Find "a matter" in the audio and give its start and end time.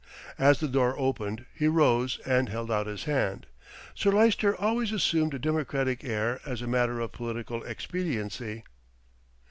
6.63-6.99